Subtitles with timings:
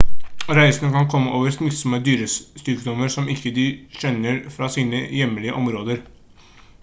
[0.59, 3.67] reisende kan komme over smittsomme dyresykdommer som de ikke
[4.05, 6.01] kjenner fra sine hjemlige områder